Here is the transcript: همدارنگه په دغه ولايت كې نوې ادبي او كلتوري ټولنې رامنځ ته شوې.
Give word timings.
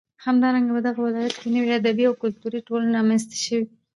همدارنگه 0.25 0.71
په 0.75 0.81
دغه 0.87 0.99
ولايت 1.07 1.35
كې 1.41 1.47
نوې 1.55 1.71
ادبي 1.79 2.03
او 2.09 2.15
كلتوري 2.23 2.59
ټولنې 2.67 2.91
رامنځ 2.97 3.21
ته 3.29 3.37
شوې. 3.45 3.65